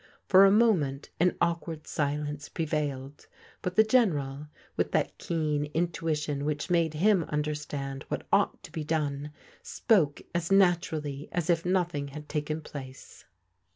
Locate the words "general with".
3.83-4.93